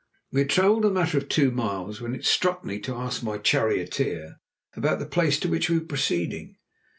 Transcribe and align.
We 0.31 0.39
had 0.39 0.49
travelled 0.49 0.83
a 0.85 0.89
matter 0.89 1.19
of 1.19 1.29
two 1.29 1.51
miles 1.51 2.01
when 2.01 2.15
it 2.15 2.25
struck 2.25 2.65
me 2.65 2.79
to 2.79 2.95
ask 2.95 3.21
my 3.21 3.37
charioteer 3.37 4.37
about 4.75 4.97
the 4.97 5.05
place 5.05 5.39
to 5.41 5.47
which 5.47 5.69
we 5.69 5.77
were 5.77 5.85
proceeding. 5.85 6.57